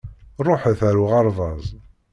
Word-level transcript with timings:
Ṛuḥet 0.45 0.79
ar 0.89 0.97
uɣerbaz! 1.03 1.65